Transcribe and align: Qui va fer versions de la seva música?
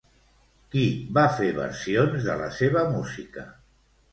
Qui 0.75 0.85
va 1.17 1.25
fer 1.39 1.49
versions 1.59 2.25
de 2.31 2.39
la 2.43 2.51
seva 2.59 2.87
música? 2.97 3.47